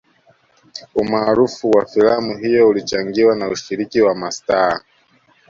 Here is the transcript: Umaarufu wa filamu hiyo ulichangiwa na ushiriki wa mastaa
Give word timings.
Umaarufu 1.01 1.71
wa 1.71 1.85
filamu 1.85 2.37
hiyo 2.37 2.67
ulichangiwa 2.69 3.35
na 3.35 3.47
ushiriki 3.47 4.01
wa 4.01 4.15
mastaa 4.15 4.79